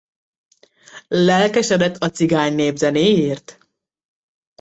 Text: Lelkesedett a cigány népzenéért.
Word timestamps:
Lelkesedett 1.07 1.97
a 1.97 2.09
cigány 2.09 2.55
népzenéért. 2.55 3.57